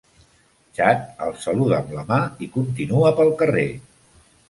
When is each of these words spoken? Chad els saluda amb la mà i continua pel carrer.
Chad 0.77 1.03
els 1.27 1.45
saluda 1.49 1.77
amb 1.81 1.95
la 1.99 2.07
mà 2.09 2.19
i 2.47 2.51
continua 2.59 3.15
pel 3.21 3.35
carrer. 3.45 3.71